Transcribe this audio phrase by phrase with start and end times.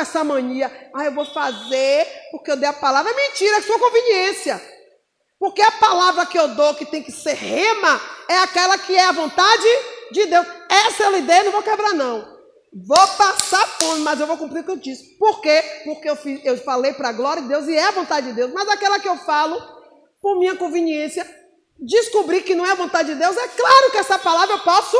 [0.00, 0.70] essa mania.
[0.94, 3.10] Ah, eu vou fazer porque eu dei a palavra.
[3.12, 4.60] É mentira, é sua conveniência.
[5.38, 9.04] Porque a palavra que eu dou, que tem que ser rema, é aquela que é
[9.04, 9.68] a vontade
[10.10, 10.46] de Deus.
[10.70, 12.34] Essa eu lhe dei, não vou quebrar, não.
[12.86, 15.16] Vou passar fome, mas eu vou cumprir o que eu disse.
[15.16, 15.62] Por quê?
[15.84, 18.32] Porque eu, fiz, eu falei para a glória de Deus e é a vontade de
[18.32, 18.52] Deus.
[18.52, 19.60] Mas aquela que eu falo,
[20.20, 21.24] por minha conveniência,
[21.78, 24.96] descobrir que não é a vontade de Deus, é claro que essa palavra eu posso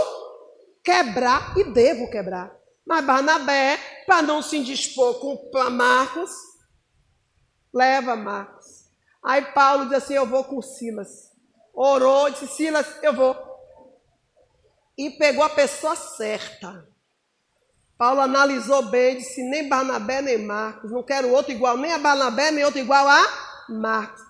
[0.85, 2.64] quebrar e devo quebrar.
[2.87, 6.31] Mas Barnabé, para não se indispor com Marcos,
[7.73, 8.85] leva Marcos.
[9.25, 11.33] Aí Paulo diz assim: Eu vou com Silas.
[11.73, 13.37] Orou, disse: Silas, eu vou.
[14.99, 16.87] E pegou a pessoa certa.
[17.97, 20.91] Paulo analisou bem, disse: Nem Barnabé, nem Marcos.
[20.93, 23.23] Não quero outro igual, nem a Barnabé, nem outro igual a
[23.71, 24.23] Marcos.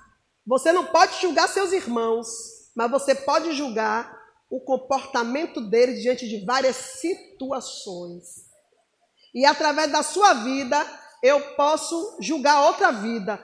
[0.47, 2.29] Você não pode julgar seus irmãos,
[2.77, 4.14] mas você pode julgar
[4.55, 8.47] o comportamento deles diante de várias situações.
[9.35, 10.79] E através da sua vida,
[11.21, 13.37] eu posso julgar outra vida.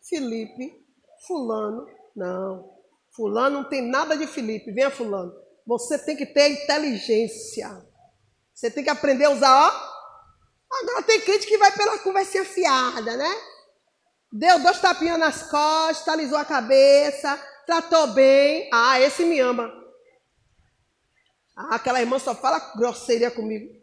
[0.00, 0.82] Felipe,
[1.26, 1.86] Fulano,
[2.16, 2.72] não.
[3.14, 5.34] Fulano não tem nada de Felipe, venha Fulano.
[5.66, 7.86] Você tem que ter inteligência.
[8.54, 10.78] Você tem que aprender a usar, ó.
[10.80, 13.30] Agora tem crente que vai pela conversinha fiada, né?
[14.32, 18.70] Deu dois tapinhas nas costas, alisou a cabeça, tratou bem.
[18.72, 19.81] Ah, esse me ama.
[21.54, 23.80] Ah, aquela irmã só fala grosseria comigo.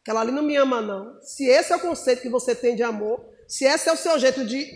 [0.00, 1.20] Aquela ali não me ama, não.
[1.22, 4.18] Se esse é o conceito que você tem de amor, se esse é o seu
[4.18, 4.66] jeito de,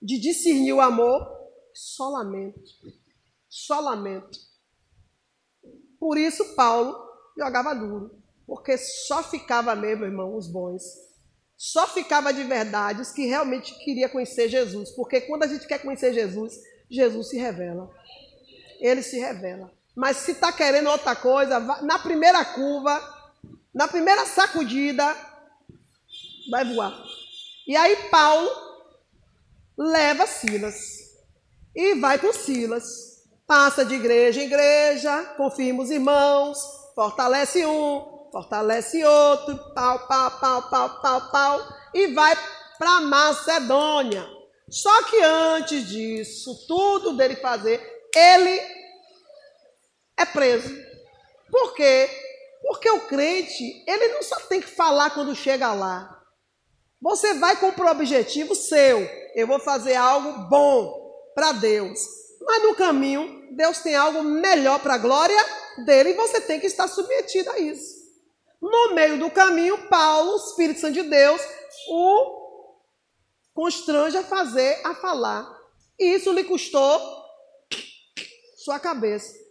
[0.00, 1.26] de discernir o amor,
[1.72, 2.60] só lamento.
[3.48, 4.38] Só lamento.
[5.98, 6.94] Por isso, Paulo
[7.38, 8.22] jogava duro.
[8.46, 10.82] Porque só ficava mesmo, irmão, os bons.
[11.56, 14.90] Só ficava de verdade os que realmente queria conhecer Jesus.
[14.90, 17.88] Porque quando a gente quer conhecer Jesus, Jesus se revela.
[18.80, 19.72] Ele se revela.
[19.94, 23.00] Mas se está querendo outra coisa, na primeira curva,
[23.74, 25.14] na primeira sacudida,
[26.50, 26.94] vai voar.
[27.66, 28.50] E aí Paulo
[29.76, 30.76] leva Silas
[31.74, 33.12] e vai com Silas.
[33.46, 36.58] Passa de igreja em igreja, confirma os irmãos,
[36.94, 41.60] fortalece um, fortalece outro, pau, pau, pau, pau, pau, pau,
[41.92, 42.34] e vai
[42.78, 44.26] para Macedônia.
[44.70, 47.80] Só que antes disso, tudo dele fazer,
[48.14, 48.81] ele
[50.22, 50.74] é preso.
[51.50, 52.08] Por quê?
[52.62, 56.22] Porque o crente, ele não só tem que falar quando chega lá.
[57.00, 59.00] Você vai com o objetivo seu.
[59.34, 61.98] Eu vou fazer algo bom para Deus.
[62.40, 65.44] Mas no caminho, Deus tem algo melhor para a glória
[65.84, 68.02] dele e você tem que estar submetido a isso.
[68.60, 71.42] No meio do caminho, Paulo, Espírito Santo de Deus,
[71.88, 72.76] o
[73.52, 75.44] constrange a fazer, a falar.
[75.98, 77.00] E isso lhe custou
[78.56, 79.41] sua cabeça.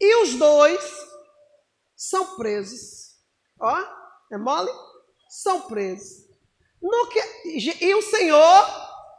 [0.00, 0.82] E os dois
[1.94, 3.10] são presos.
[3.60, 3.76] Ó,
[4.32, 4.70] é mole?
[5.28, 6.28] São presos.
[7.12, 8.66] Que, e o Senhor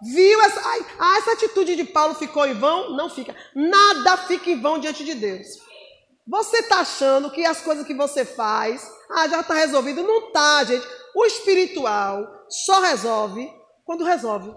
[0.01, 2.95] viu essa, ai, ah, essa atitude de Paulo ficou em vão?
[2.95, 3.35] Não fica.
[3.53, 5.47] Nada fica em vão diante de Deus.
[6.27, 10.01] Você está achando que as coisas que você faz, ah, já está resolvido?
[10.01, 10.87] Não está, gente.
[11.13, 13.51] O espiritual só resolve
[13.83, 14.55] quando resolve.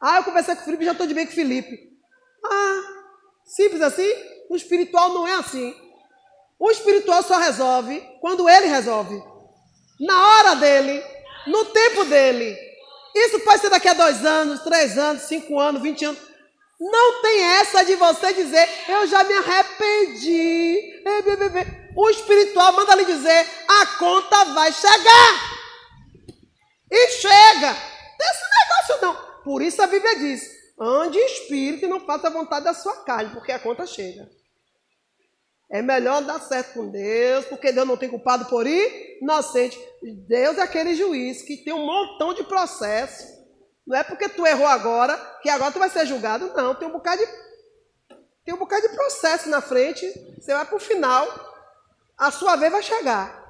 [0.00, 1.78] Ah, eu conversei com o Felipe já estou de bem com o Felipe.
[2.44, 2.95] Ah,
[3.46, 4.10] simples assim?
[4.50, 5.74] O espiritual não é assim.
[6.58, 9.22] O espiritual só resolve quando ele resolve.
[10.00, 11.02] Na hora dele,
[11.46, 12.56] no tempo dele.
[13.14, 16.20] Isso pode ser daqui a dois anos, três anos, cinco anos, vinte anos.
[16.78, 21.02] Não tem essa de você dizer, eu já me arrependi.
[21.96, 25.56] O espiritual manda lhe dizer, a conta vai chegar.
[26.90, 27.72] E chega.
[28.18, 29.42] Desse negócio não.
[29.42, 30.42] Por isso a Bíblia diz,
[30.78, 34.28] ande espírito e não faça a vontade da sua carne, porque a conta chega.
[35.68, 39.78] É melhor dar certo com Deus, porque Deus não tem culpado por inocente.
[40.28, 43.26] Deus é aquele juiz que tem um montão de processo.
[43.84, 46.52] Não é porque tu errou agora que agora tu vai ser julgado.
[46.54, 47.28] Não, tem um bocado de,
[48.44, 50.06] tem um bocado de processo na frente.
[50.38, 51.26] Você vai para o final,
[52.16, 53.44] a sua vez vai chegar.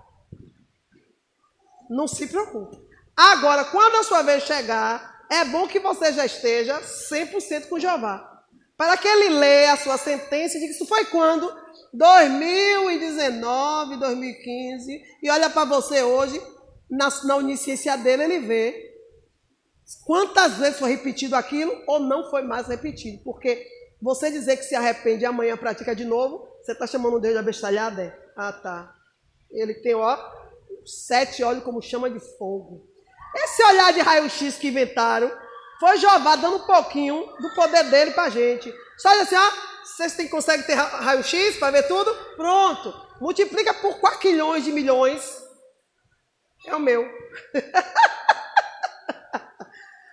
[1.91, 2.79] Não se preocupe.
[3.15, 8.32] Agora, quando a sua vez chegar, é bom que você já esteja 100% com Jeová.
[8.76, 11.52] Para que ele leia a sua sentença e diga: Isso foi quando?
[11.93, 16.40] 2019, 2015, e olha para você hoje,
[16.90, 18.94] na, na onisciência dele, ele vê
[20.05, 23.23] quantas vezes foi repetido aquilo ou não foi mais repetido.
[23.25, 23.67] Porque
[24.00, 27.38] você dizer que se arrepende e amanhã pratica de novo, você está chamando Deus de
[27.38, 28.02] abestalhada?
[28.02, 28.26] É?
[28.37, 28.94] Ah, tá.
[29.50, 30.19] Ele tem, ó,
[30.84, 32.87] sete olhos como chama de fogo.
[33.37, 35.31] Esse olhar de raio-x que inventaram
[35.79, 38.75] foi Jeová dando um pouquinho do poder dele para a gente.
[38.97, 39.53] Só assim, ó,
[39.85, 42.12] vocês têm, conseguem ter raio-x para ver tudo?
[42.37, 42.94] Pronto.
[43.21, 45.44] multiplica por quatrilhões de milhões.
[46.67, 47.05] É o meu.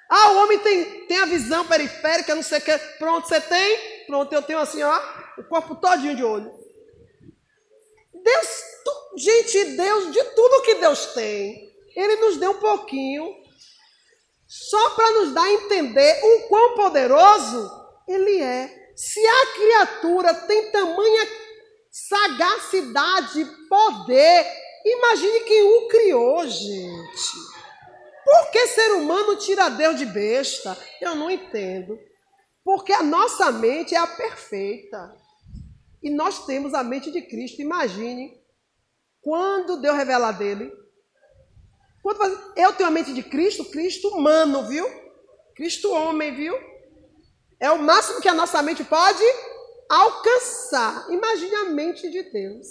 [0.10, 2.78] ah, o homem tem, tem a visão periférica, não sei o que.
[3.00, 4.06] Pronto, você tem?
[4.06, 5.02] Pronto, eu tenho assim, ó,
[5.38, 6.52] o corpo todinho de olho.
[8.14, 8.48] Deus,
[8.84, 13.36] tu, gente, Deus, de tudo que Deus tem, Ele nos deu um pouquinho,
[14.48, 17.72] só para nos dar a entender o quão poderoso
[18.08, 18.92] Ele é.
[18.96, 21.28] Se a criatura tem tamanha
[21.90, 24.46] sagacidade, poder,
[24.86, 27.54] imagine quem o criou, gente.
[28.24, 30.78] Por que ser humano tira Deus de besta?
[31.02, 32.00] Eu não entendo.
[32.64, 35.16] Porque a nossa mente é a perfeita.
[36.02, 37.62] E nós temos a mente de Cristo.
[37.62, 38.42] Imagine
[39.22, 40.72] quando Deus revelar dele.
[42.04, 44.86] Quando eu tenho a mente de Cristo, Cristo humano, viu?
[45.56, 46.54] Cristo homem, viu?
[47.62, 49.24] É o máximo que a nossa mente pode
[49.90, 51.10] alcançar.
[51.10, 52.68] Imagine a mente de Deus.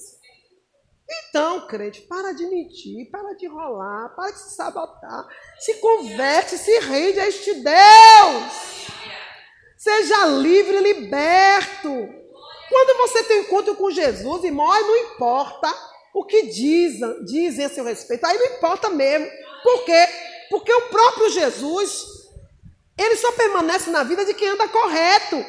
[1.10, 5.26] Então, crente, para de mentir, para de rolar, para de se sabotar.
[5.58, 8.86] Se converte, se rende a este Deus.
[9.78, 11.88] Seja livre, liberto.
[12.68, 18.24] Quando você tem encontro com Jesus, irmão, não importa o que dizem, a seu respeito.
[18.24, 19.28] Aí não importa mesmo.
[19.62, 20.08] Por quê?
[20.50, 22.04] Porque o próprio Jesus,
[22.98, 25.44] ele só permanece na vida de quem anda correto.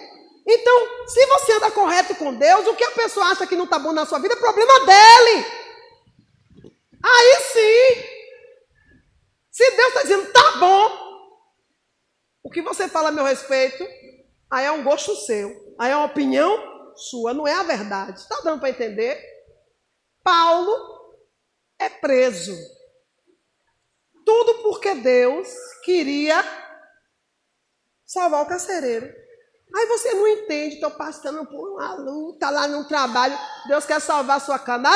[0.47, 3.79] Então, se você anda correto com Deus, o que a pessoa acha que não está
[3.79, 5.45] bom na sua vida é problema dele.
[7.03, 8.13] Aí sim.
[9.51, 11.03] Se Deus está dizendo, tá bom,
[12.41, 13.85] o que você fala a meu respeito,
[14.49, 15.75] aí é um gosto seu.
[15.77, 18.19] Aí é uma opinião sua, não é a verdade.
[18.19, 19.32] Está dando para entender?
[20.23, 20.75] Paulo
[21.79, 22.55] é preso.
[24.25, 25.47] Tudo porque Deus
[25.83, 26.43] queria
[28.05, 29.05] salvar o carcereiro.
[29.75, 33.37] Aí você não entende, estou passando por uma luta lá no trabalho.
[33.67, 34.91] Deus quer salvar a sua cana.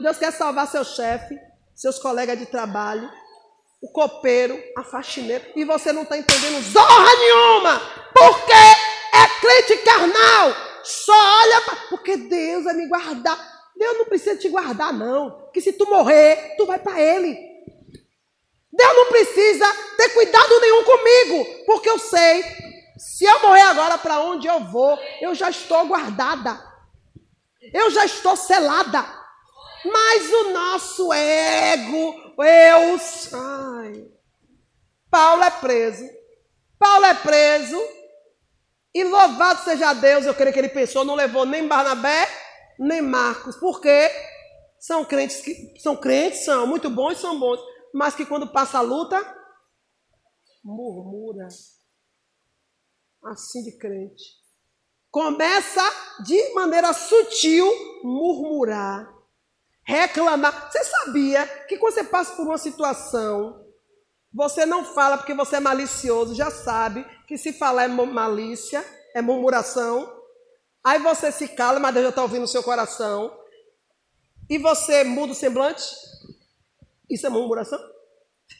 [0.00, 1.38] Deus quer salvar seu chefe,
[1.74, 3.08] seus colegas de trabalho,
[3.80, 5.52] o copeiro, a faxineira.
[5.54, 7.80] E você não está entendendo zorra nenhuma.
[8.12, 10.54] Porque é crente carnal.
[10.82, 11.76] Só olha para.
[11.88, 13.56] Porque Deus vai me guardar.
[13.76, 15.50] Deus não precisa te guardar, não.
[15.52, 17.46] Que se tu morrer, tu vai para Ele.
[18.76, 19.66] Deus não precisa
[19.96, 22.44] ter cuidado nenhum comigo, porque eu sei,
[22.98, 26.62] se eu morrer agora, para onde eu vou, eu já estou guardada,
[27.72, 29.02] eu já estou selada.
[29.82, 33.00] Mas o nosso ego, eu,
[33.32, 34.04] ai,
[35.10, 36.04] Paulo é preso.
[36.78, 37.80] Paulo é preso.
[38.96, 42.28] E louvado seja Deus, eu creio que ele pensou, não levou nem Barnabé,
[42.78, 43.56] nem Marcos.
[43.56, 44.10] Por quê?
[44.78, 47.60] São crentes que são crentes, são muito bons, são bons
[47.96, 49.18] mas que quando passa a luta,
[50.62, 51.48] murmura.
[53.24, 54.22] Assim de crente.
[55.10, 55.82] Começa
[56.22, 57.66] de maneira sutil
[58.04, 59.10] murmurar,
[59.82, 60.70] reclamar.
[60.70, 63.65] Você sabia que quando você passa por uma situação,
[64.36, 68.84] você não fala porque você é malicioso, já sabe que se falar é malícia,
[69.14, 70.14] é murmuração.
[70.84, 73.34] Aí você se cala, mas Deus já está ouvindo o seu coração.
[74.50, 75.82] E você muda o semblante.
[77.08, 77.80] Isso é murmuração?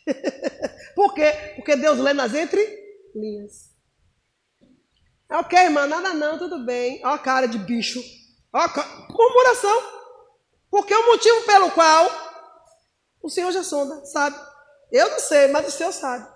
[0.97, 1.31] Por quê?
[1.57, 3.71] Porque Deus lê nas entrelinhas.
[5.31, 7.03] É ok, irmã, nada não, tudo bem.
[7.05, 8.03] Ó a cara de bicho.
[8.51, 8.69] Ó a
[9.11, 9.83] Murmuração.
[10.71, 12.09] Porque o motivo pelo qual
[13.23, 14.56] o Senhor já sonda, sabe?
[14.91, 16.27] Eu não sei, mas o Senhor sabe.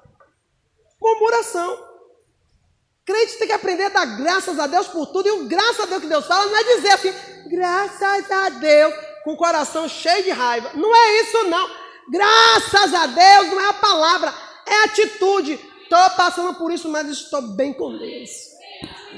[1.00, 1.90] Murmuração.
[3.04, 5.28] Crente tem que aprender a dar graças a Deus por tudo.
[5.28, 7.12] E o graças a Deus que Deus fala não é dizer assim,
[7.48, 10.70] graças a Deus, com o coração cheio de raiva.
[10.74, 11.70] Não é isso, não.
[12.10, 14.34] Graças a Deus não é a palavra,
[14.66, 15.58] é a atitude.
[15.82, 18.30] Estou passando por isso, mas estou bem com Deus.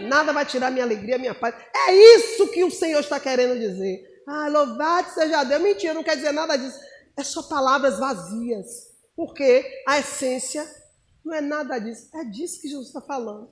[0.08, 1.54] Nada vai tirar minha alegria, minha paz.
[1.88, 4.22] É isso que o Senhor está querendo dizer.
[4.26, 5.60] Ah, louvado seja Deus.
[5.60, 6.78] Mentira, não quer dizer nada disso.
[7.16, 8.91] É só palavras vazias.
[9.14, 10.66] Porque a essência
[11.24, 12.08] não é nada disso.
[12.14, 13.50] É disso que Jesus está falando.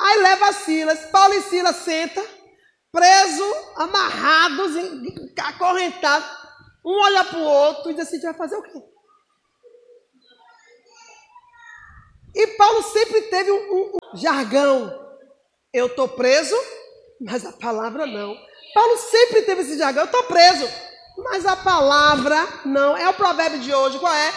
[0.00, 1.06] Aí leva Silas.
[1.10, 2.24] Paulo e Silas senta,
[2.92, 3.44] preso,
[3.76, 4.72] amarrados,
[5.38, 6.28] acorrentados.
[6.84, 8.82] Um olha para o outro e diz assim: vai fazer o quê?
[12.34, 15.04] E Paulo sempre teve um, um, um jargão.
[15.72, 16.54] Eu estou preso,
[17.20, 18.36] mas a palavra não.
[18.74, 20.02] Paulo sempre teve esse jargão.
[20.02, 20.68] Eu estou preso,
[21.16, 22.36] mas a palavra
[22.66, 22.94] não.
[22.96, 23.98] É o provérbio de hoje.
[23.98, 24.32] Qual é?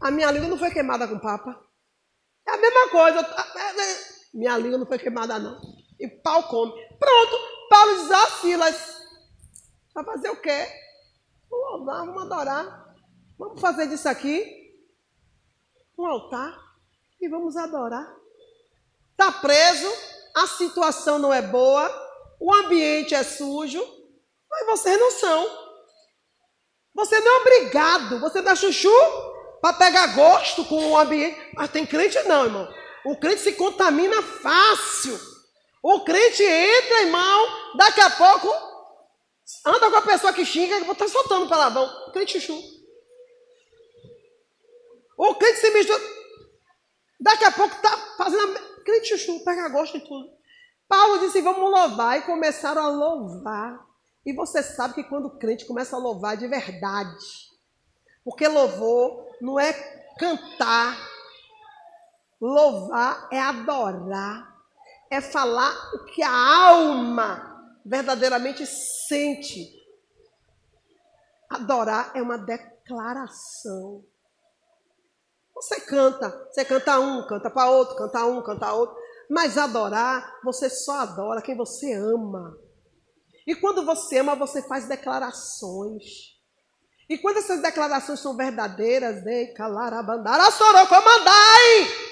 [0.00, 1.58] A minha língua não foi queimada com papa.
[2.46, 3.20] É a mesma coisa.
[3.20, 5.58] É, é, minha língua não foi queimada, não.
[5.98, 6.72] E pau come.
[6.98, 7.36] Pronto.
[7.68, 8.96] Paulo diz, ah, Silas,
[9.94, 10.68] vai fazer o quê?
[11.50, 12.94] Vamos louvar, vamos adorar.
[13.38, 14.64] Vamos fazer disso aqui
[15.98, 16.56] um altar
[17.20, 18.14] e vamos adorar.
[19.12, 19.90] Está preso,
[20.34, 21.90] a situação não é boa,
[22.38, 23.82] o ambiente é sujo,
[24.48, 25.66] mas vocês não são.
[26.94, 28.90] Você não é obrigado, você dá chuchu
[29.66, 31.36] para pegar gosto com o ambiente.
[31.54, 32.68] Mas tem crente não, irmão.
[33.04, 35.18] O crente se contamina fácil.
[35.82, 38.48] O crente entra, irmão, daqui a pouco
[39.64, 42.12] anda com a pessoa que xinga e está soltando palavrão.
[42.12, 42.62] Crente chuchu.
[45.18, 46.00] O crente se mistura.
[47.18, 48.54] Daqui a pouco está fazendo.
[48.84, 50.30] Crente chuchu, pega gosto em tudo.
[50.88, 52.18] Paulo disse: vamos louvar.
[52.18, 53.84] E começaram a louvar.
[54.24, 57.16] E você sabe que quando o crente começa a louvar de verdade,
[58.26, 59.72] porque louvor não é
[60.18, 60.98] cantar,
[62.40, 64.52] louvar é adorar,
[65.08, 69.72] é falar o que a alma verdadeiramente sente.
[71.48, 74.04] Adorar é uma declaração.
[75.54, 78.96] Você canta, você canta um, canta para outro, canta um, canta outro.
[79.30, 82.58] Mas adorar, você só adora quem você ama.
[83.46, 86.35] E quando você ama, você faz declarações.
[87.08, 92.06] E quando essas declarações são verdadeiras, Dei calarabandara sorocomandai.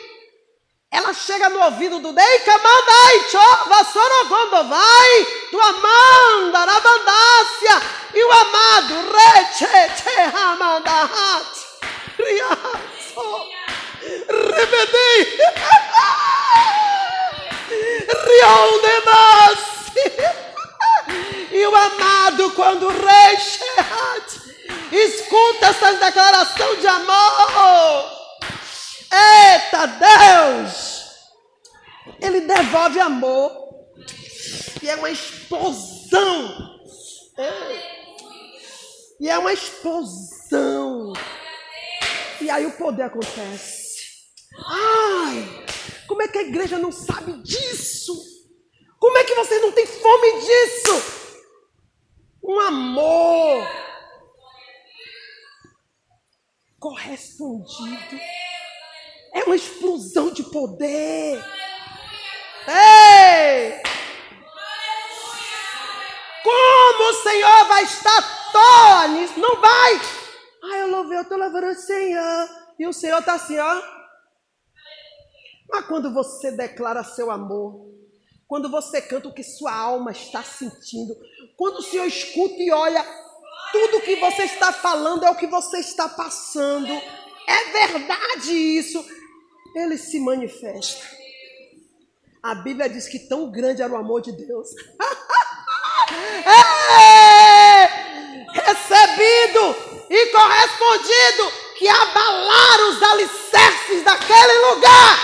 [0.88, 7.82] Ela chega no ouvido do Dei camandai, chova sorogondovai, do amanda, arabandácia,
[8.14, 9.66] e o amado, reche,
[10.32, 11.48] ramandahat,
[12.16, 13.50] riaço,
[14.28, 15.38] rebedei,
[18.26, 19.74] riondenassi.
[21.54, 24.33] E o amado, quando Shehat
[24.96, 28.12] escuta essas declarações de amor,
[29.12, 31.04] eita Deus,
[32.20, 33.64] ele devolve amor,
[34.82, 36.80] e é uma explosão.
[37.36, 37.94] É.
[39.20, 41.12] E é uma explosão.
[42.40, 43.94] E aí o poder acontece.
[44.66, 45.64] Ai,
[46.06, 48.14] como é que a igreja não sabe disso?
[48.98, 51.24] Como é que vocês não têm fome disso?
[52.42, 53.66] Um amor
[56.84, 58.20] correspondido.
[59.32, 61.42] É uma explosão de poder.
[62.68, 63.82] Ei!
[66.42, 69.40] Como o Senhor vai estar toa nisso?
[69.40, 69.94] Não vai!
[70.62, 72.48] Ah, eu louvei, eu estou louvando o Senhor.
[72.78, 73.82] E o Senhor está assim, ó.
[75.70, 77.94] Mas quando você declara seu amor,
[78.46, 81.16] quando você canta o que sua alma está sentindo,
[81.56, 83.02] quando o Senhor escuta e olha,
[83.74, 86.92] tudo que você está falando é o que você está passando.
[86.92, 89.04] É verdade isso.
[89.74, 91.04] Ele se manifesta.
[92.40, 94.68] A Bíblia diz que tão grande era o amor de Deus.
[96.46, 97.86] é,
[98.52, 99.74] recebido
[100.08, 105.18] e correspondido que abalaram os alicerces daquele lugar.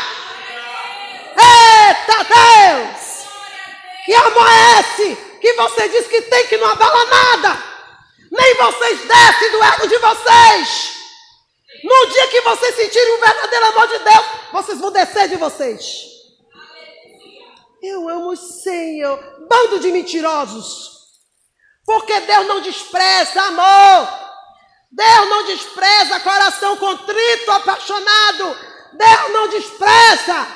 [1.38, 3.28] Eita Deus!
[4.04, 5.14] Que amor é esse?
[5.40, 7.69] Que você diz que tem que não abala nada.
[8.30, 11.00] Nem vocês descem do ego de vocês.
[11.82, 16.10] No dia que vocês sentirem o verdadeiro amor de Deus, vocês vão descer de vocês.
[17.82, 19.18] Eu amo o Senhor.
[19.48, 20.90] Bando de mentirosos.
[21.84, 24.08] Porque Deus não despreza amor.
[24.92, 28.56] Deus não despreza coração contrito, apaixonado.
[28.92, 30.46] Deus não despreza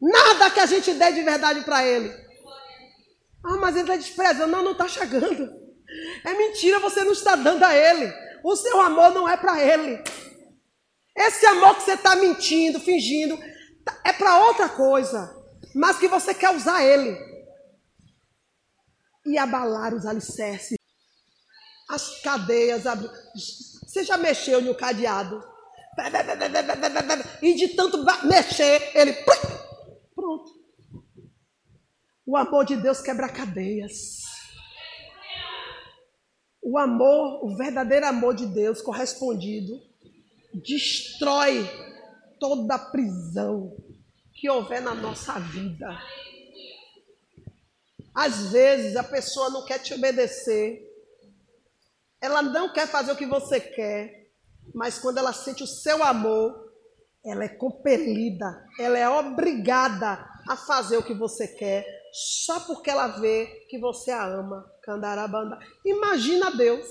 [0.00, 2.08] nada que a gente dê de verdade para Ele.
[3.44, 4.48] Ah, mas ele está desprezando.
[4.48, 5.59] Não, não está chegando.
[6.24, 8.12] É mentira, você não está dando a ele.
[8.42, 10.02] O seu amor não é para ele.
[11.16, 13.38] Esse amor que você está mentindo, fingindo,
[13.84, 15.36] tá, é para outra coisa.
[15.74, 17.18] Mas que você quer usar ele.
[19.26, 20.78] E abalar os alicerces.
[21.88, 22.84] As cadeias.
[23.82, 25.44] Você já mexeu no cadeado?
[27.42, 29.12] E de tanto mexer, ele.
[30.14, 30.60] Pronto.
[32.24, 34.29] O amor de Deus quebra cadeias.
[36.62, 39.80] O amor, o verdadeiro amor de Deus correspondido,
[40.52, 41.68] destrói
[42.38, 43.76] toda prisão
[44.34, 45.98] que houver na nossa vida.
[48.14, 50.86] Às vezes a pessoa não quer te obedecer,
[52.20, 54.30] ela não quer fazer o que você quer,
[54.74, 56.70] mas quando ela sente o seu amor,
[57.24, 63.08] ela é compelida, ela é obrigada a fazer o que você quer, só porque ela
[63.20, 64.70] vê que você a ama.
[64.90, 65.56] Candarabanda.
[65.84, 66.84] Imagina Deus.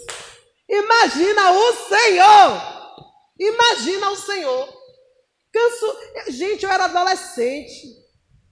[0.70, 2.62] Imagina o Senhor.
[3.38, 4.70] Imagina o Senhor.
[5.51, 5.98] Canso.
[6.29, 7.88] Gente, eu era adolescente.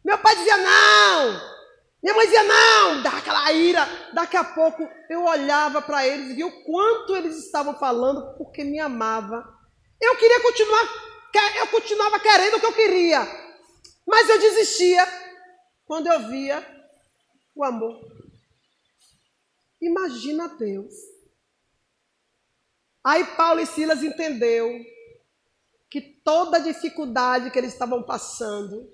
[0.04, 1.58] Meu pai dizia não.
[2.04, 3.02] Minha mãe dizia não.
[3.02, 3.88] Dava aquela ira.
[4.14, 8.66] Daqui a pouco eu olhava para eles e via o quanto eles estavam falando porque
[8.66, 9.48] me amava.
[10.02, 11.08] Eu queria continuar.
[11.58, 13.26] Eu continuava querendo o que eu queria.
[14.06, 15.08] Mas eu desistia
[15.86, 16.66] quando eu via
[17.56, 18.17] o amor.
[19.82, 20.94] Imagina Deus.
[23.04, 24.70] Aí Paulo e Silas entendeu
[25.90, 28.92] que toda a dificuldade que eles estavam passando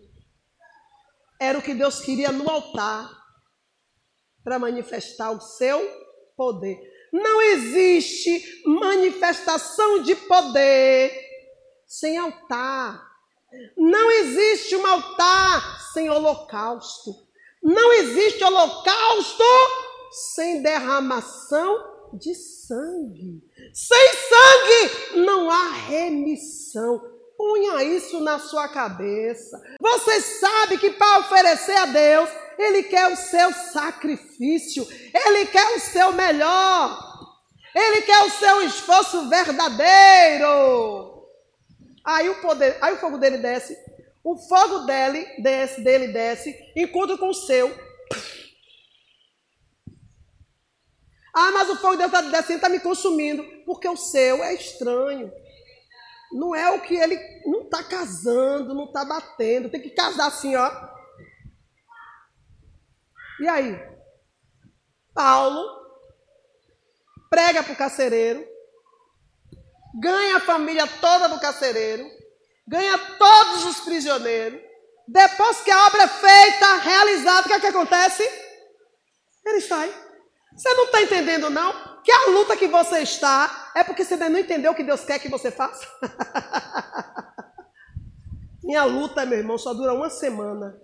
[1.39, 3.09] era o que Deus queria no altar
[4.43, 5.79] para manifestar o seu
[6.35, 6.79] poder.
[7.11, 11.11] Não existe manifestação de poder
[11.87, 13.11] sem altar.
[13.77, 17.27] Não existe um altar sem holocausto.
[17.61, 19.43] Não existe holocausto
[20.13, 23.41] sem derramação de sangue.
[23.73, 27.01] Sem sangue não há remissão.
[27.35, 29.59] Ponha isso na sua cabeça.
[29.81, 35.79] Você sabe que para oferecer a Deus, Ele quer o seu sacrifício, Ele quer o
[35.79, 36.97] seu melhor,
[37.75, 41.13] Ele quer o seu esforço verdadeiro.
[42.05, 43.75] Aí o poder, aí o fogo dele desce,
[44.23, 47.73] o fogo dele desce, dele desce, encontra com o seu.
[51.33, 55.31] Ah, mas o fogo dele está descendo, está me consumindo, porque o seu é estranho.
[56.31, 60.55] Não é o que ele não está casando, não está batendo, tem que casar assim,
[60.55, 60.71] ó.
[63.39, 63.93] E aí?
[65.13, 65.83] Paulo
[67.29, 68.47] prega para o carcereiro,
[69.99, 72.07] ganha a família toda do carcereiro,
[72.67, 74.61] ganha todos os prisioneiros.
[75.07, 78.23] Depois que a obra é feita, realizada, o que, é que acontece?
[79.45, 80.02] Ele sai.
[80.55, 82.01] Você não está entendendo, não?
[82.03, 85.19] Que a luta que você está é porque você não entendeu o que Deus quer
[85.19, 85.87] que você faça?
[88.63, 90.79] Minha luta, meu irmão, só dura uma semana.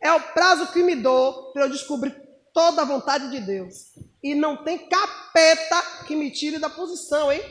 [0.00, 2.10] É o prazo que me dou para eu descobrir
[2.52, 3.92] toda a vontade de Deus.
[4.22, 7.42] E não tem capeta que me tire da posição, hein?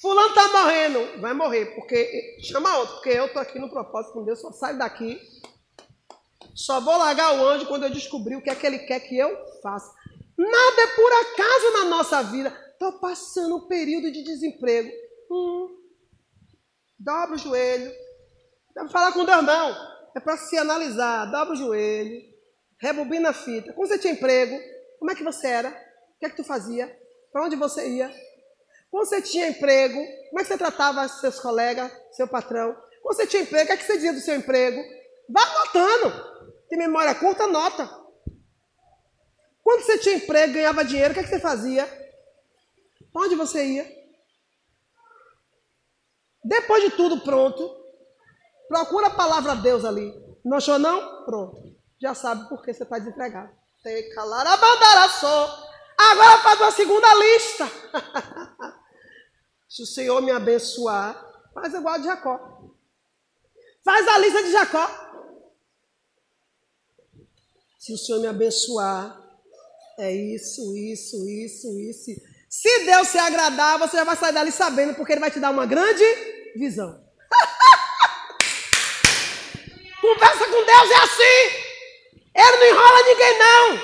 [0.00, 1.20] Fulano está morrendo.
[1.20, 2.38] Vai morrer, porque.
[2.42, 5.20] Chama outro, porque eu estou aqui no propósito com Deus, só saio daqui.
[6.54, 9.18] Só vou largar o anjo quando eu descobrir o que é que ele quer que
[9.18, 9.30] eu
[9.62, 9.92] faça.
[10.36, 12.48] Nada é por acaso na nossa vida.
[12.72, 14.90] Estou passando um período de desemprego.
[15.30, 15.76] Hum,
[16.98, 17.92] dobra o joelho.
[18.74, 19.92] Não para falar com Deus, não.
[20.14, 21.26] É para se analisar.
[21.26, 22.22] Dobra o joelho.
[22.80, 23.72] Rebobina a fita.
[23.72, 24.58] Quando você tinha emprego,
[24.98, 25.68] como é que você era?
[25.68, 26.90] O que é que tu fazia?
[27.32, 28.12] Para onde você ia?
[28.90, 29.98] Quando você tinha emprego,
[30.28, 32.76] como é que você tratava seus colegas, seu patrão?
[33.02, 34.82] Quando você tinha emprego, o que é que você dizia do seu emprego?
[35.28, 36.32] Vá anotando.
[36.68, 38.02] Tem memória curta, anota.
[39.62, 41.86] Quando você tinha emprego, ganhava dinheiro, o que é que você fazia?
[43.14, 44.02] Onde você ia?
[46.44, 47.62] Depois de tudo pronto,
[48.68, 50.12] procura a palavra Deus ali.
[50.44, 51.24] Não achou não?
[51.24, 51.76] Pronto.
[52.00, 53.52] Já sabe por que você está desempregado.
[53.82, 55.48] Tem calar a bandaraçou.
[55.98, 57.68] Agora faz uma segunda lista.
[59.68, 61.14] Se o Senhor me abençoar,
[61.54, 62.60] faz igual de Jacó.
[63.84, 65.11] Faz a lista de Jacó.
[67.82, 69.20] Se o Senhor me abençoar,
[69.98, 72.12] é isso, isso, isso, isso.
[72.48, 75.50] Se Deus se agradar, você já vai sair dali sabendo, porque Ele vai te dar
[75.50, 76.04] uma grande
[76.54, 76.92] visão.
[80.00, 81.56] Conversa com Deus é assim.
[82.36, 83.80] Ele não enrola ninguém, não.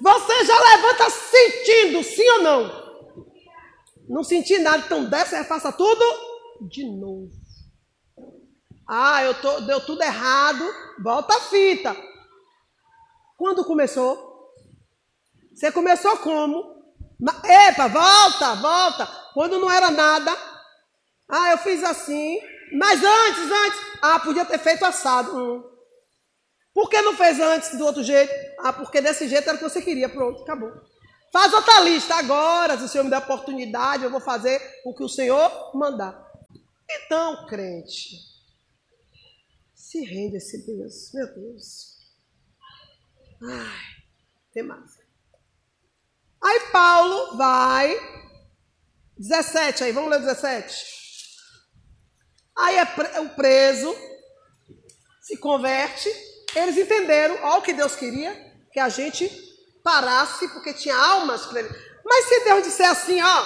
[0.00, 2.82] Você já levanta sentindo, sim ou não?
[4.08, 6.02] Não senti nada, então desce e faça tudo
[6.70, 7.30] de novo.
[8.88, 10.64] Ah, eu tô, deu tudo errado,
[11.02, 11.94] volta a fita.
[13.42, 14.54] Quando começou?
[15.52, 16.94] Você começou como?
[17.44, 19.06] Epa, volta, volta.
[19.34, 20.30] Quando não era nada.
[21.28, 22.38] Ah, eu fiz assim.
[22.78, 23.80] Mas antes, antes.
[24.00, 25.36] Ah, podia ter feito assado.
[25.36, 25.60] Hum.
[26.72, 28.32] Por que não fez antes do outro jeito?
[28.60, 30.08] Ah, porque desse jeito era o que você queria.
[30.08, 30.70] Pronto, acabou.
[31.32, 32.14] Faz outra lista.
[32.14, 36.16] Agora, se o Senhor me der oportunidade, eu vou fazer o que o Senhor mandar.
[36.88, 38.18] Então, crente,
[39.74, 41.10] se rende a esse Deus.
[41.12, 41.92] Meu Deus.
[43.44, 44.04] Ai,
[44.52, 44.98] tem mais.
[46.42, 48.12] Aí Paulo vai.
[49.18, 51.02] 17 aí, vamos ler 17.
[52.56, 53.94] Aí é o preso
[55.20, 56.10] se converte
[56.54, 58.34] eles entenderam, ó, o que Deus queria,
[58.72, 59.28] que a gente
[59.82, 61.68] parasse, porque tinha almas ele.
[62.04, 63.44] Mas se Deus disser assim, ó,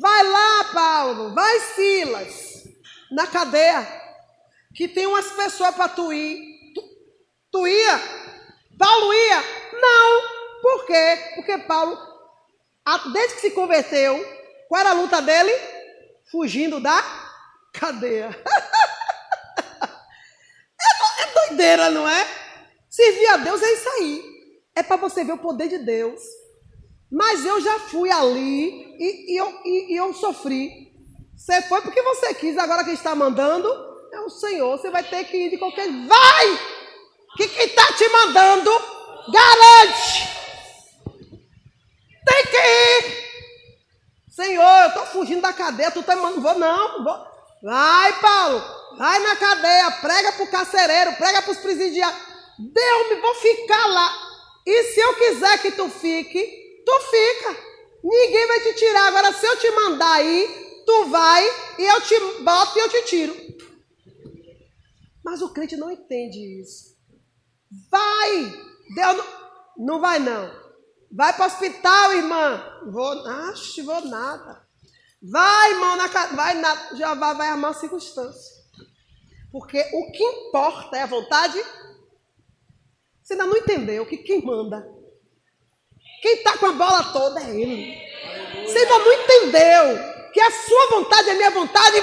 [0.00, 2.64] vai lá, Paulo, vai, Silas,
[3.12, 3.86] na cadeia,
[4.74, 6.72] que tem umas pessoas para tu ir.
[6.74, 6.82] Tu,
[7.52, 8.00] tu ia?
[8.82, 9.44] Paulo ia?
[9.80, 10.22] Não.
[10.60, 11.32] Por quê?
[11.36, 11.96] Porque Paulo,
[13.12, 14.18] desde que se converteu,
[14.68, 15.52] qual era a luta dele?
[16.32, 17.00] Fugindo da
[17.72, 18.30] cadeia.
[21.48, 22.26] doideira, não é?
[22.90, 24.32] Servir a Deus é isso aí.
[24.74, 26.20] É para você ver o poder de Deus.
[27.10, 30.90] Mas eu já fui ali e, e, eu, e, e eu sofri.
[31.36, 33.68] Você foi porque você quis, agora quem está mandando
[34.12, 35.88] É o Senhor, você vai ter que ir de qualquer.
[36.06, 36.71] Vai!
[37.36, 38.70] Que quem está te mandando
[39.28, 40.28] garante.
[42.26, 43.22] Tem que ir.
[44.30, 46.40] Senhor, eu estou fugindo da cadeia, tu tá mandando.
[46.40, 47.26] Vou não, vou.
[47.62, 48.62] Vai, Paulo.
[48.98, 52.20] Vai na cadeia, prega para o carcereiro, prega para os presidiários.
[52.58, 54.32] Deus, me vou ficar lá.
[54.66, 57.56] E se eu quiser que tu fique, tu fica.
[58.04, 59.08] Ninguém vai te tirar.
[59.08, 61.44] Agora, se eu te mandar aí, tu vai
[61.78, 63.36] e eu te boto e eu te tiro.
[65.24, 66.91] Mas o crente não entende isso.
[67.90, 68.62] Vai!
[68.94, 70.50] Deus não, não vai não.
[71.10, 72.80] Vai para o hospital, irmã.
[72.90, 74.66] Vou, acho, vou nada.
[75.22, 76.96] Vai, irmão, na, vai nada.
[76.96, 78.62] Já vai, vai armar circunstância.
[79.50, 81.62] Porque o que importa é a vontade.
[83.22, 84.92] Você ainda não entendeu que quem manda
[86.22, 88.00] quem está com a bola toda é Ele.
[88.64, 91.96] Você ainda não entendeu que a sua vontade é a minha vontade,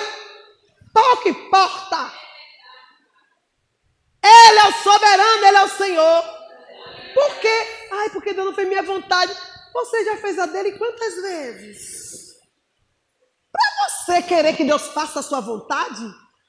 [0.93, 2.13] pouco importa.
[4.21, 6.23] Ele é o soberano, Ele é o Senhor.
[7.13, 7.88] Por quê?
[7.91, 9.34] Ai, porque Deus não fez minha vontade.
[9.73, 12.38] Você já fez a dele quantas vezes?
[13.52, 16.04] Para você querer que Deus faça a sua vontade,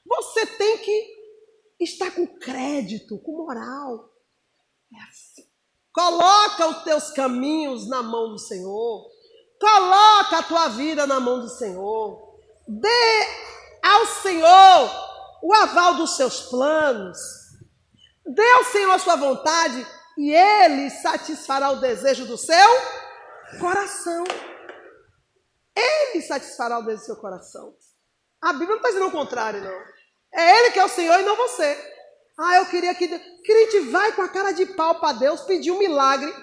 [0.05, 1.07] você tem que
[1.79, 4.11] estar com crédito, com moral.
[4.93, 5.49] É assim.
[5.91, 9.09] Coloca os teus caminhos na mão do Senhor.
[9.59, 12.37] Coloca a tua vida na mão do Senhor.
[12.67, 13.27] Dê
[13.81, 14.91] ao Senhor
[15.41, 17.40] o aval dos seus planos.
[18.25, 19.85] Dê ao Senhor a sua vontade
[20.17, 22.69] e Ele satisfará o desejo do seu
[23.59, 24.23] coração.
[25.75, 27.75] Ele satisfará o desejo do seu coração.
[28.41, 29.81] A Bíblia não está dizendo o contrário, não.
[30.33, 31.91] É Ele que é o Senhor e não você.
[32.39, 33.07] Ah, eu queria que.
[33.43, 36.33] Crente vai com a cara de pau para Deus pedir um milagre.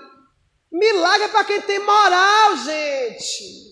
[0.71, 3.69] Milagre é para quem tem moral, gente.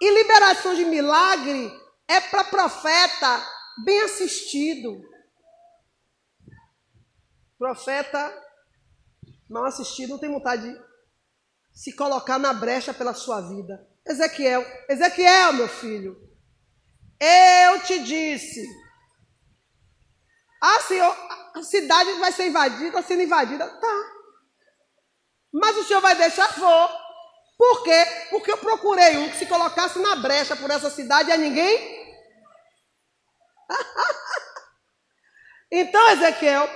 [0.00, 1.72] E liberação de milagre
[2.06, 5.02] é para profeta bem assistido.
[7.58, 8.44] Profeta
[9.48, 10.84] mal assistido não tem vontade de
[11.72, 13.88] se colocar na brecha pela sua vida.
[14.06, 16.16] Ezequiel, Ezequiel, meu filho,
[17.20, 18.66] eu te disse.
[20.60, 21.16] Ah, senhor,
[21.54, 23.68] a cidade vai ser invadida, sendo invadida.
[23.68, 24.12] Tá.
[25.52, 26.48] Mas o senhor vai deixar?
[26.58, 26.88] Vou.
[27.56, 28.04] Por quê?
[28.30, 31.93] Porque eu procurei um que se colocasse na brecha por essa cidade e a ninguém.
[35.70, 36.68] então, Ezequiel,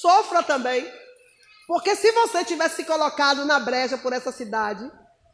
[0.00, 0.90] sofra também.
[1.66, 4.90] Porque se você tivesse se colocado na brecha por essa cidade,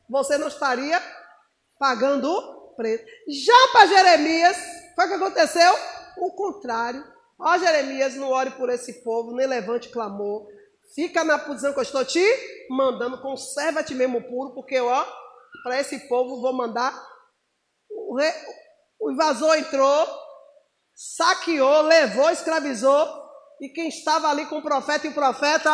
[0.09, 1.03] você não estaria
[1.79, 3.05] pagando preso.
[3.29, 4.57] Já para Jeremias,
[4.95, 5.75] foi o que aconteceu?
[6.19, 7.05] O contrário.
[7.39, 10.47] Ó Jeremias, não ore por esse povo, nem levante clamor.
[10.95, 12.25] Fica na posição que eu estou te
[12.71, 15.07] mandando, conserva-te mesmo puro, porque ó,
[15.63, 16.95] para esse povo vou mandar.
[17.91, 18.33] O, re...
[18.99, 20.09] o invasor entrou,
[20.99, 23.07] saqueou, levou, escravizou,
[23.61, 25.71] e quem estava ali com o profeta e o profeta,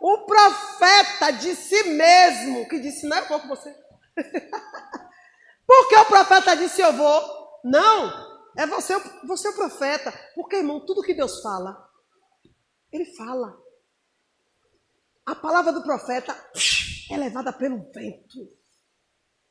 [0.00, 3.74] o profeta de si mesmo, que disse, não é pouco você.
[5.66, 7.60] Porque o profeta disse: Eu vou.
[7.62, 8.10] Não,
[8.56, 10.10] é você, você é o profeta.
[10.34, 11.76] Porque, irmão, tudo que Deus fala,
[12.90, 13.54] Ele fala.
[15.26, 16.34] A palavra do profeta
[17.10, 18.56] é levada pelo vento.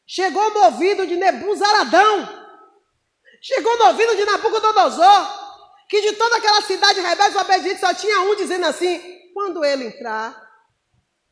[0.08, 2.47] Chegou no ouvido de Nebuzaradão.
[3.48, 5.48] Chegou no ouvido de Nabucodonosor.
[5.88, 9.00] Que de toda aquela cidade rebelde e obediente só tinha um dizendo assim:
[9.34, 10.36] quando ele entrar,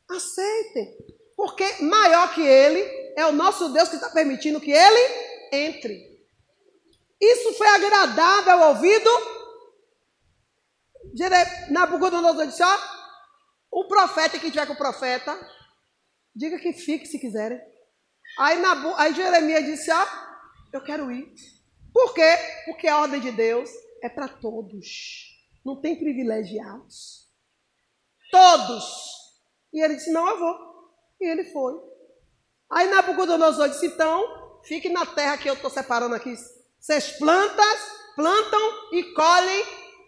[0.10, 0.96] aceitem.
[1.36, 2.80] Porque maior que ele
[3.18, 5.00] é o nosso Deus que está permitindo que ele
[5.52, 6.16] entre.
[7.20, 9.10] Isso foi agradável ao ouvido.
[11.70, 12.80] Nabucodonosor disse: ó,
[13.72, 15.38] o profeta, quem tiver com o profeta,
[16.34, 17.60] diga que fique se quiserem.
[18.40, 20.08] Aí, Nabu, aí Jeremias disse: ó,
[20.72, 21.55] eu quero ir.
[21.96, 22.38] Por quê?
[22.66, 23.70] Porque a ordem de Deus
[24.04, 25.34] é para todos.
[25.66, 27.30] Não tem privilegiados.
[28.30, 28.84] Todos.
[29.72, 30.58] E ele disse: não, eu vou.
[31.22, 31.74] E ele foi.
[32.70, 36.36] Aí Nabucodonosor disse: então, fique na terra que eu estou separando aqui.
[36.78, 37.80] Vocês plantas,
[38.14, 39.64] plantam e colhem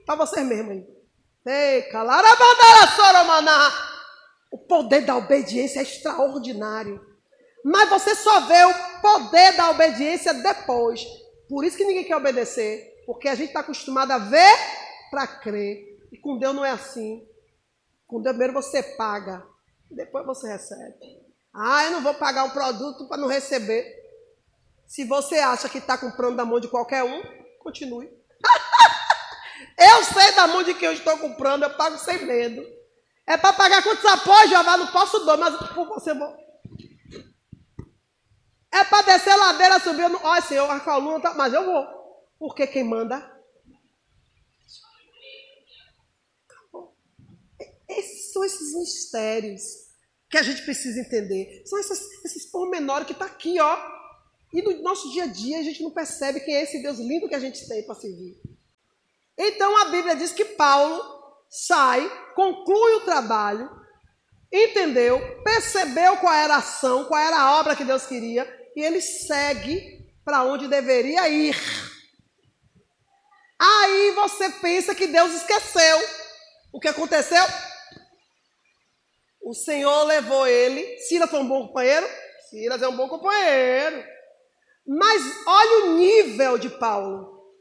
[0.06, 0.86] para vocês mesmos aí.
[4.52, 7.00] O poder da obediência é extraordinário.
[7.64, 11.02] Mas você só vê o poder da obediência depois.
[11.50, 13.04] Por isso que ninguém quer obedecer.
[13.06, 14.56] Porque a gente está acostumado a ver
[15.10, 15.98] para crer.
[16.12, 17.26] E com Deus não é assim.
[18.06, 19.46] Com Deus primeiro você paga,
[19.92, 20.96] depois você recebe.
[21.54, 23.96] Ah, eu não vou pagar um produto para não receber.
[24.86, 27.22] Se você acha que está comprando da mão de qualquer um,
[27.60, 28.08] continue.
[29.78, 32.66] eu sei da mão de quem eu estou comprando, eu pago sem medo.
[33.26, 34.78] É para pagar quantos apoios, Jeová?
[34.78, 36.47] Não posso dar, mas por você vou.
[38.72, 40.04] É para descer a ladeira, subir.
[40.04, 41.34] Olha, senhor, a coluna tá.
[41.34, 41.86] Mas eu vou.
[42.38, 43.36] Porque quem manda?
[47.90, 49.62] Esses são esses mistérios
[50.30, 51.64] que a gente precisa entender.
[51.66, 53.98] São esses, esses pormenores que está aqui, ó.
[54.54, 57.28] E no nosso dia a dia a gente não percebe quem é esse Deus lindo
[57.28, 58.40] que a gente tem para servir.
[59.38, 61.02] Então a Bíblia diz que Paulo
[61.50, 63.70] sai, conclui o trabalho,
[64.52, 68.46] entendeu, percebeu qual era a ação, qual era a obra que Deus queria,
[68.78, 71.58] e ele segue para onde deveria ir.
[73.60, 75.98] Aí você pensa que Deus esqueceu.
[76.72, 77.44] O que aconteceu?
[79.42, 81.00] O Senhor levou ele.
[81.00, 82.08] Silas foi um bom companheiro?
[82.52, 84.06] Silas é um bom companheiro.
[84.86, 87.52] Mas olha o nível de Paulo.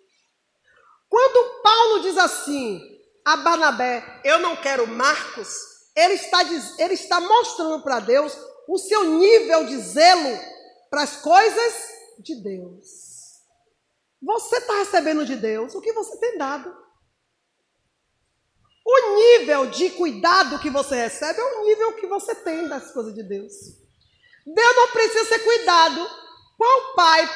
[1.08, 2.78] Quando Paulo diz assim
[3.24, 5.48] a Barnabé, eu não quero Marcos,
[5.96, 8.36] ele está, ele está mostrando para Deus
[8.68, 10.55] o seu nível de zelo
[10.96, 11.74] para as coisas
[12.20, 13.42] de Deus.
[14.22, 16.74] Você está recebendo de Deus o que você tem dado.
[18.82, 23.14] O nível de cuidado que você recebe é o nível que você tem das coisas
[23.14, 23.52] de Deus.
[24.46, 26.00] Deus não precisa ser cuidado.
[26.56, 27.28] Qual pai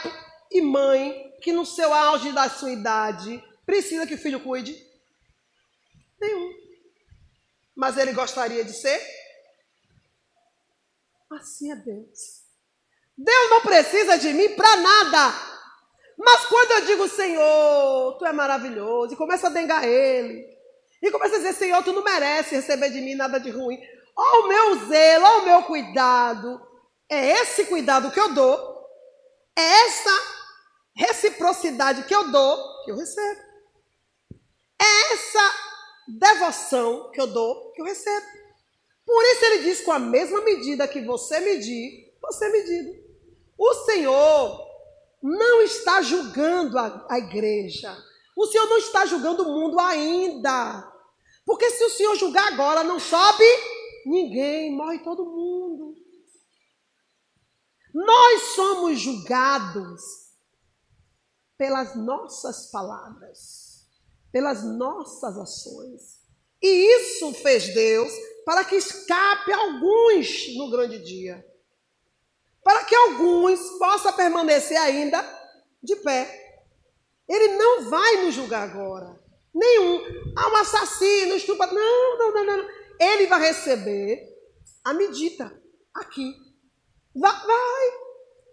[0.50, 4.74] e mãe que no seu auge da sua idade precisa que o filho cuide?
[6.18, 6.50] Nenhum.
[7.76, 8.98] Mas ele gostaria de ser?
[11.30, 12.39] Assim é Deus.
[13.16, 15.34] Deus não precisa de mim para nada.
[16.18, 20.46] Mas quando eu digo, Senhor, tu é maravilhoso, e começa a dengar ele,
[21.02, 23.78] e começa a dizer, Senhor, tu não merece receber de mim nada de ruim.
[24.14, 26.60] Ó o meu zelo, ó o meu cuidado.
[27.08, 28.86] É esse cuidado que eu dou,
[29.56, 30.10] é essa
[30.94, 33.40] reciprocidade que eu dou, que eu recebo.
[34.80, 35.54] É essa
[36.06, 38.26] devoção que eu dou, que eu recebo.
[39.06, 42.99] Por isso ele diz: com a mesma medida que você medir, você é medido.
[43.60, 44.66] O Senhor
[45.22, 47.94] não está julgando a, a igreja.
[48.34, 50.90] O Senhor não está julgando o mundo ainda.
[51.44, 53.44] Porque se o Senhor julgar agora, não sobe
[54.06, 55.94] ninguém, morre todo mundo.
[57.92, 60.00] Nós somos julgados
[61.58, 63.86] pelas nossas palavras,
[64.32, 66.20] pelas nossas ações.
[66.62, 68.10] E isso fez Deus
[68.46, 71.44] para que escape alguns no grande dia
[72.62, 75.24] para que alguns possam permanecer ainda
[75.82, 76.38] de pé.
[77.28, 79.18] Ele não vai nos julgar agora.
[79.54, 80.02] Nenhum.
[80.36, 81.76] Ah, um assassino, estuprador.
[81.76, 82.68] Não, não, não, não.
[82.98, 84.28] Ele vai receber
[84.84, 85.52] a medida
[85.94, 86.34] aqui.
[87.14, 87.32] Vai.
[87.32, 87.90] vai.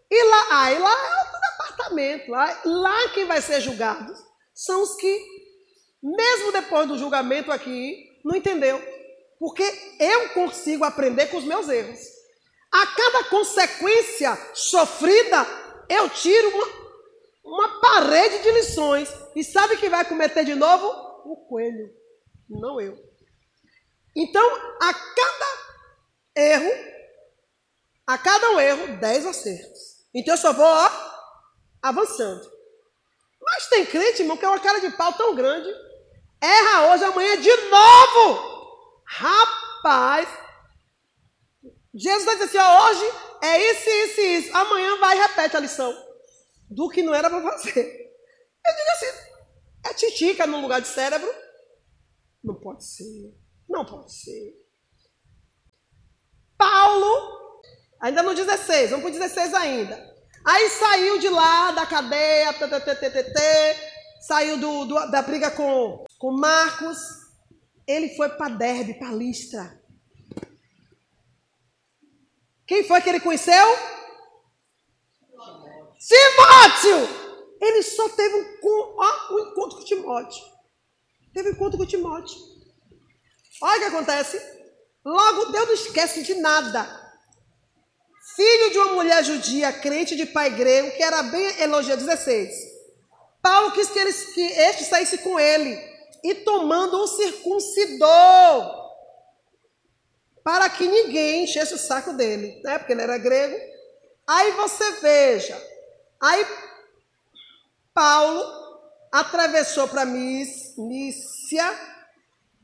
[0.10, 2.32] E lá, ah, e lá é outro departamento.
[2.32, 4.13] Lá, lá quem vai ser julgado
[4.54, 5.26] são os que,
[6.02, 8.82] mesmo depois do julgamento aqui, não entendeu.
[9.39, 9.63] Porque
[10.00, 12.00] eu consigo aprender com os meus erros.
[12.71, 15.45] A cada consequência sofrida,
[15.89, 16.67] eu tiro uma,
[17.43, 19.10] uma parede de lições.
[19.36, 20.88] E sabe quem vai cometer de novo?
[21.25, 21.89] O coelho,
[22.49, 22.97] não eu.
[24.15, 24.45] Então,
[24.82, 25.67] a cada
[26.36, 26.71] erro,
[28.06, 30.06] a cada um erro, dez acertos.
[30.13, 30.89] Então eu só vou ó,
[31.82, 32.49] avançando.
[33.41, 35.69] Mas tem crente, irmão, que é uma cara de pau tão grande.
[36.41, 39.01] Erra hoje, amanhã de novo.
[39.06, 40.27] Rapaz,
[41.97, 43.03] Jesus vai dizer assim: ó, hoje
[43.41, 44.55] é isso, isso e isso.
[44.55, 45.91] Amanhã vai e repete a lição
[46.69, 47.75] do que não era para fazer.
[47.75, 49.27] Eu digo assim:
[49.86, 51.33] é titica no lugar de cérebro?
[52.43, 53.33] Não pode ser.
[53.67, 54.55] Não pode ser.
[56.57, 57.62] Paulo,
[57.99, 60.15] ainda no 16, vamos para o 16 ainda.
[60.45, 62.55] Aí saiu de lá da cadeia,
[64.21, 66.97] saiu do, do, da briga com, com Marcos.
[67.86, 69.81] Ele foi para Derbe, para Listra.
[72.67, 73.65] Quem foi que ele conheceu?
[75.97, 77.27] Timóteo!
[77.62, 80.43] Ele só teve um, ó, um encontro com Timóteo.
[81.34, 82.38] Teve um encontro com Timóteo.
[83.62, 84.39] Olha o que acontece.
[85.03, 87.08] Logo, Deus não esquece de nada.
[88.36, 92.53] Filho de uma mulher judia, crente de pai grego, que era bem elogiado, 16.
[93.41, 95.80] Paulo quis que, ele, que este saísse com ele.
[96.23, 98.87] E tomando o circuncidou
[100.47, 102.77] para que ninguém enchesse o saco dele, né?
[102.77, 103.57] Porque ele era grego.
[104.25, 105.62] Aí você veja,
[106.21, 106.47] aí
[107.93, 108.79] Paulo
[109.12, 111.65] atravessou para Mícia,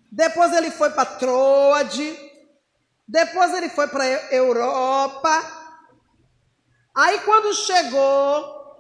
[0.10, 2.18] depois ele foi para Troade,
[3.06, 5.44] depois ele foi para Europa.
[6.96, 8.78] Aí quando chegou,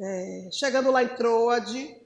[0.00, 2.00] é, chegando lá em Troade,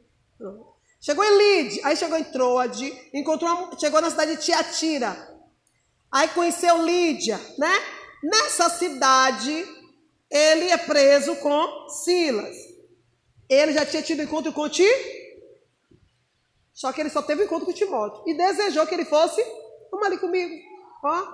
[1.01, 5.17] Chegou em Lide, aí chegou em Troade, encontrou, chegou na cidade de Tiatira.
[6.11, 7.73] Aí conheceu Lídia, né?
[8.23, 9.67] Nessa cidade,
[10.31, 12.57] ele é preso com Silas.
[13.49, 14.89] Ele já tinha tido encontro com Ti,
[16.79, 19.43] só que ele só teve encontro com Timóteo e desejou que ele fosse,
[19.91, 20.55] vamos ali comigo,
[21.05, 21.27] ó,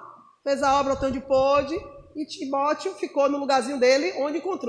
[0.42, 1.74] fez a obra o tanto de pôde
[2.16, 4.62] e Timóteo ficou no lugarzinho dele onde encontrou.